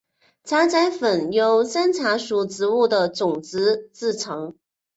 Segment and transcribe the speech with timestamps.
[0.43, 4.55] 茶籽粉由山茶属植物的种子制成。